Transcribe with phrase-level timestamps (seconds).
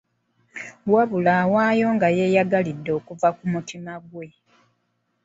[0.91, 4.27] Wabula awaayo nga yeeyagalidde okuva ku mutima gwe.